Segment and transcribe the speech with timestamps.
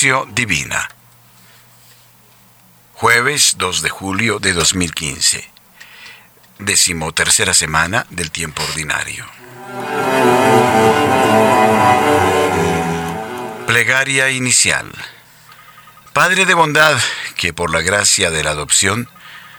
[0.00, 0.88] Divina.
[2.94, 5.46] Jueves 2 de julio de 2015.
[6.58, 9.26] Decimotercera semana del tiempo ordinario.
[13.66, 14.90] Plegaria inicial.
[16.14, 16.98] Padre de bondad,
[17.36, 19.06] que por la gracia de la adopción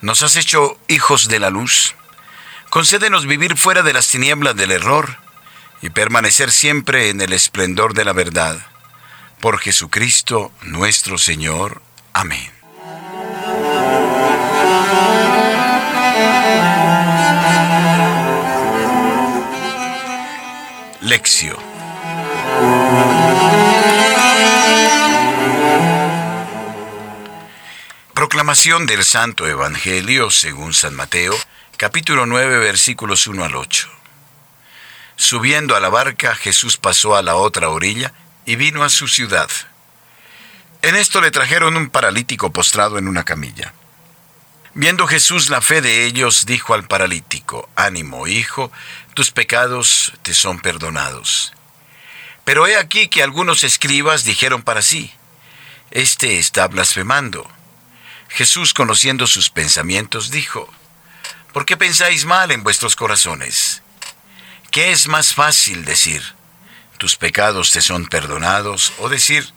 [0.00, 1.94] nos has hecho hijos de la luz,
[2.70, 5.18] concédenos vivir fuera de las tinieblas del error
[5.82, 8.71] y permanecer siempre en el esplendor de la verdad.
[9.42, 11.82] Por Jesucristo nuestro Señor.
[12.12, 12.48] Amén.
[21.00, 21.56] Lección.
[28.14, 31.34] Proclamación del Santo Evangelio según San Mateo,
[31.76, 33.90] capítulo 9, versículos 1 al 8.
[35.16, 39.48] Subiendo a la barca, Jesús pasó a la otra orilla y vino a su ciudad.
[40.82, 43.72] En esto le trajeron un paralítico postrado en una camilla.
[44.74, 48.72] Viendo Jesús la fe de ellos, dijo al paralítico, Ánimo, hijo,
[49.14, 51.52] tus pecados te son perdonados.
[52.44, 55.12] Pero he aquí que algunos escribas dijeron para sí,
[55.90, 57.48] Este está blasfemando.
[58.28, 60.68] Jesús, conociendo sus pensamientos, dijo,
[61.52, 63.82] ¿Por qué pensáis mal en vuestros corazones?
[64.70, 66.34] ¿Qué es más fácil decir?
[67.02, 69.52] Tus pecados te son perdonados, o decir,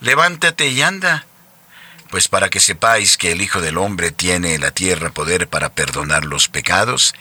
[0.00, 1.24] levántate y anda.
[2.10, 5.72] Pues para que sepáis que el Hijo del Hombre tiene en la tierra poder para
[5.72, 7.14] perdonar los pecados,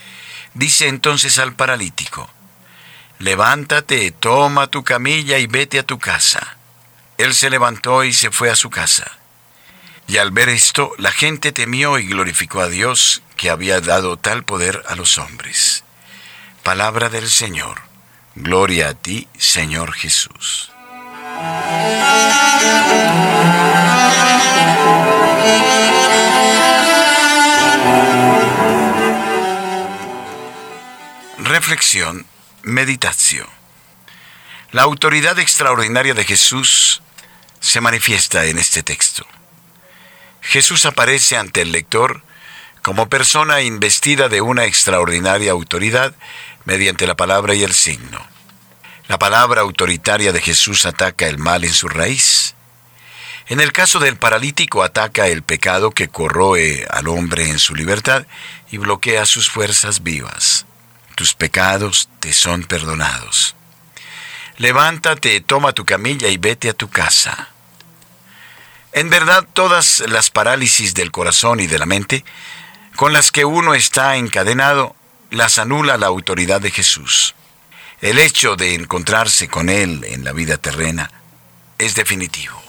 [0.54, 2.30] dice entonces al paralítico,
[3.18, 6.58] levántate, toma tu camilla y vete a tu casa.
[7.18, 9.10] Él se levantó y se fue a su casa.
[10.06, 14.44] Y al ver esto, la gente temió y glorificó a Dios que había dado tal
[14.44, 15.86] poder a los hombres.
[16.62, 17.91] Palabra del Señor.
[18.36, 20.72] Gloria a ti, Señor Jesús.
[31.38, 32.26] Reflexión,
[32.64, 33.48] meditación.
[34.72, 37.02] La autoridad extraordinaria de Jesús
[37.60, 39.28] se manifiesta en este texto.
[40.40, 42.24] Jesús aparece ante el lector
[42.82, 46.16] como persona investida de una extraordinaria autoridad
[46.66, 48.26] mediante la palabra y el signo.
[49.08, 52.56] La palabra autoritaria de Jesús ataca el mal en su raíz.
[53.48, 58.26] En el caso del paralítico ataca el pecado que corroe al hombre en su libertad
[58.72, 60.66] y bloquea sus fuerzas vivas.
[61.16, 63.56] Tus pecados te son perdonados.
[64.58, 67.50] Levántate, toma tu camilla y vete a tu casa.
[68.94, 72.24] En verdad, todas las parálisis del corazón y de la mente
[72.96, 74.96] con las que uno está encadenado
[75.32, 77.36] las anula la autoridad de Jesús.
[78.02, 81.10] El hecho de encontrarse con Él en la vida terrena
[81.78, 82.62] es definitivo.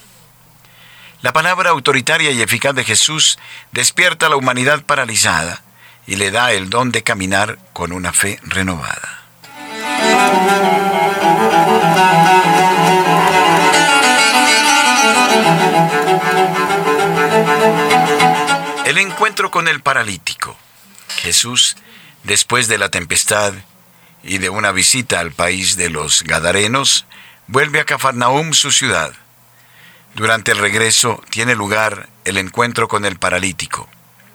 [1.23, 3.39] La palabra autoritaria y eficaz de Jesús
[3.73, 5.63] despierta a la humanidad paralizada
[6.07, 9.19] y le da el don de caminar con una fe renovada.
[18.85, 20.57] El encuentro con el paralítico.
[21.23, 21.77] Jesús
[22.25, 23.53] Después de la tempestad
[24.23, 27.05] y de una visita al país de los Gadarenos,
[27.49, 29.13] vuelve a Cafarnaum, su ciudad.
[30.15, 33.89] Durante el regreso tiene lugar el encuentro con el paralítico.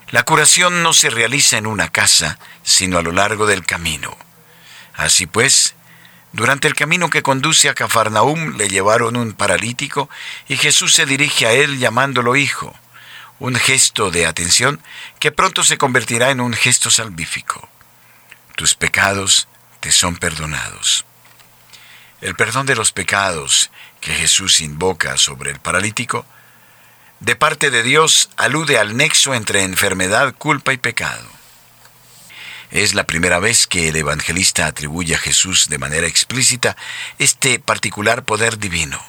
[0.09, 4.17] La curación no se realiza en una casa, sino a lo largo del camino.
[4.93, 5.75] Así pues,
[6.33, 10.09] durante el camino que conduce a Cafarnaum le llevaron un paralítico
[10.49, 12.75] y Jesús se dirige a él llamándolo hijo,
[13.39, 14.81] un gesto de atención
[15.19, 17.69] que pronto se convertirá en un gesto salvífico
[18.57, 19.47] tus pecados
[19.81, 21.05] te son perdonados.
[22.21, 23.69] El perdón de los pecados
[24.01, 26.25] que Jesús invoca sobre el paralítico,
[27.19, 31.29] de parte de Dios alude al nexo entre enfermedad, culpa y pecado.
[32.71, 36.75] Es la primera vez que el evangelista atribuye a Jesús de manera explícita
[37.19, 38.99] este particular poder divino.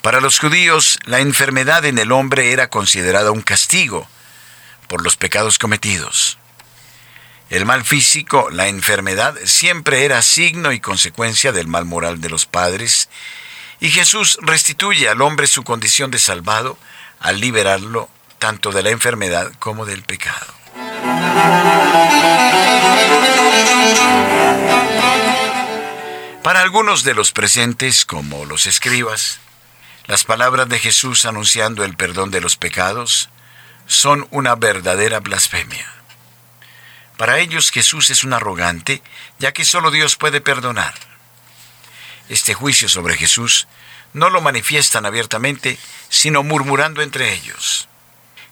[0.00, 4.08] Para los judíos, la enfermedad en el hombre era considerada un castigo
[4.86, 6.37] por los pecados cometidos.
[7.50, 12.44] El mal físico, la enfermedad, siempre era signo y consecuencia del mal moral de los
[12.44, 13.08] padres,
[13.80, 16.78] y Jesús restituye al hombre su condición de salvado
[17.20, 20.54] al liberarlo tanto de la enfermedad como del pecado.
[26.42, 29.40] Para algunos de los presentes, como los escribas,
[30.06, 33.28] las palabras de Jesús anunciando el perdón de los pecados
[33.86, 35.97] son una verdadera blasfemia.
[37.18, 39.02] Para ellos Jesús es un arrogante,
[39.40, 40.94] ya que solo Dios puede perdonar.
[42.28, 43.66] Este juicio sobre Jesús
[44.12, 45.78] no lo manifiestan abiertamente,
[46.08, 47.88] sino murmurando entre ellos.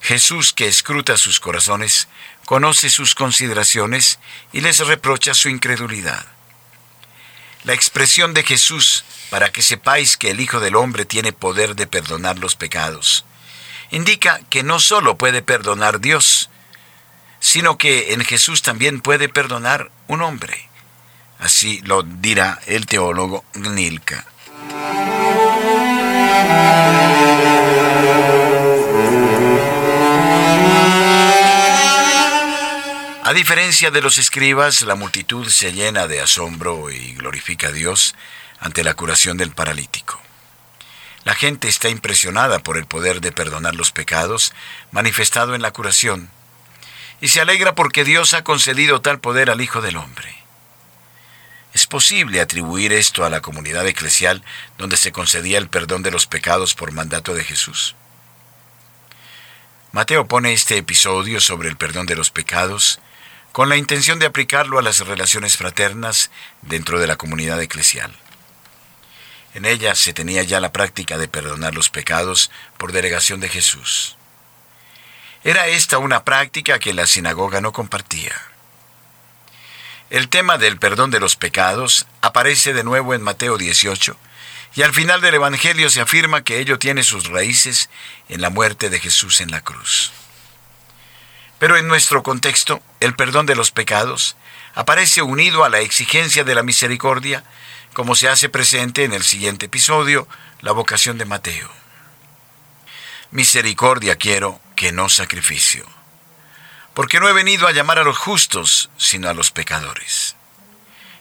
[0.00, 2.08] Jesús, que escruta sus corazones,
[2.44, 4.18] conoce sus consideraciones
[4.52, 6.26] y les reprocha su incredulidad.
[7.62, 11.86] La expresión de Jesús, para que sepáis que el Hijo del Hombre tiene poder de
[11.86, 13.24] perdonar los pecados,
[13.92, 16.50] indica que no solo puede perdonar Dios,
[17.40, 20.68] sino que en Jesús también puede perdonar un hombre.
[21.38, 24.26] Así lo dirá el teólogo Nilka.
[33.22, 38.14] A diferencia de los escribas, la multitud se llena de asombro y glorifica a Dios
[38.60, 40.20] ante la curación del paralítico.
[41.24, 44.52] La gente está impresionada por el poder de perdonar los pecados
[44.92, 46.30] manifestado en la curación
[47.20, 50.36] y se alegra porque Dios ha concedido tal poder al Hijo del Hombre.
[51.72, 54.42] ¿Es posible atribuir esto a la comunidad eclesial
[54.78, 57.94] donde se concedía el perdón de los pecados por mandato de Jesús?
[59.92, 63.00] Mateo pone este episodio sobre el perdón de los pecados
[63.52, 66.30] con la intención de aplicarlo a las relaciones fraternas
[66.62, 68.14] dentro de la comunidad eclesial.
[69.54, 74.16] En ella se tenía ya la práctica de perdonar los pecados por delegación de Jesús.
[75.46, 78.34] Era esta una práctica que la sinagoga no compartía.
[80.10, 84.16] El tema del perdón de los pecados aparece de nuevo en Mateo 18,
[84.74, 87.90] y al final del Evangelio se afirma que ello tiene sus raíces
[88.28, 90.10] en la muerte de Jesús en la cruz.
[91.60, 94.36] Pero en nuestro contexto, el perdón de los pecados
[94.74, 97.44] aparece unido a la exigencia de la misericordia,
[97.92, 100.26] como se hace presente en el siguiente episodio,
[100.60, 101.85] la vocación de Mateo.
[103.36, 105.84] Misericordia quiero, que no sacrificio,
[106.94, 110.36] porque no he venido a llamar a los justos, sino a los pecadores.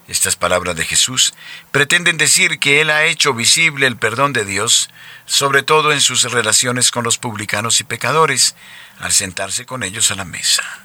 [0.07, 1.33] Estas palabras de Jesús
[1.71, 4.89] pretenden decir que Él ha hecho visible el perdón de Dios,
[5.25, 8.55] sobre todo en sus relaciones con los publicanos y pecadores,
[8.99, 10.84] al sentarse con ellos a la mesa.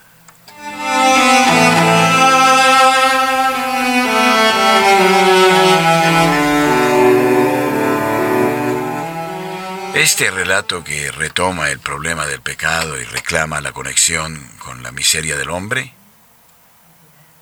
[10.01, 15.37] Este relato que retoma el problema del pecado y reclama la conexión con la miseria
[15.37, 15.93] del hombre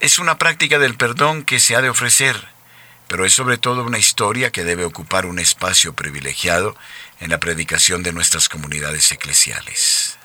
[0.00, 2.48] es una práctica del perdón que se ha de ofrecer,
[3.06, 6.74] pero es sobre todo una historia que debe ocupar un espacio privilegiado
[7.20, 10.18] en la predicación de nuestras comunidades eclesiales.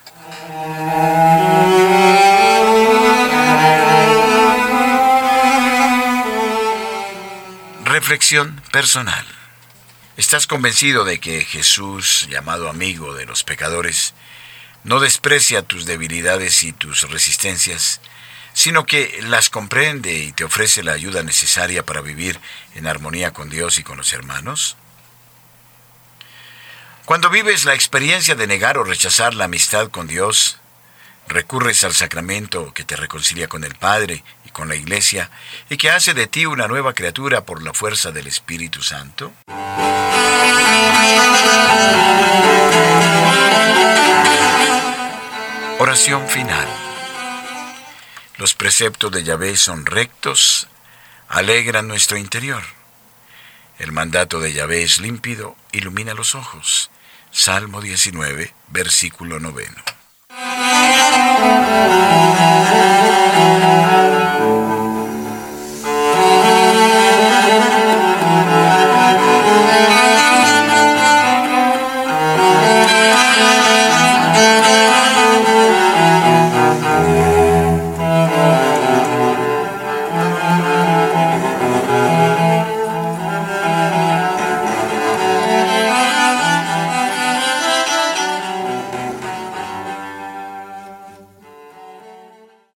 [7.85, 9.42] Reflexión personal.
[10.15, 14.13] ¿Estás convencido de que Jesús, llamado amigo de los pecadores,
[14.83, 17.99] no desprecia tus debilidades y tus resistencias,
[18.53, 22.39] sino que las comprende y te ofrece la ayuda necesaria para vivir
[22.75, 24.77] en armonía con Dios y con los hermanos?
[27.05, 30.57] Cuando vives la experiencia de negar o rechazar la amistad con Dios,
[31.27, 35.29] recurres al sacramento que te reconcilia con el Padre con la Iglesia
[35.69, 39.33] y que hace de ti una nueva criatura por la fuerza del Espíritu Santo.
[45.79, 46.67] Oración final.
[48.37, 50.67] Los preceptos de Yahvé son rectos,
[51.27, 52.63] alegran nuestro interior.
[53.79, 56.89] El mandato de Yahvé es límpido, ilumina los ojos.
[57.31, 59.83] Salmo 19, versículo noveno.